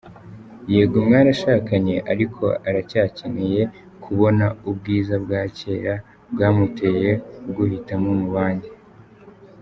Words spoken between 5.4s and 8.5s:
kera bwamuteye kuguhitamo mu